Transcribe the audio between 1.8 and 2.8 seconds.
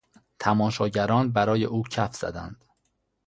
کف زدند.